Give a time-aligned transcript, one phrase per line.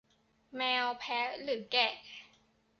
[0.55, 1.93] แมว แพะ หรือแกะ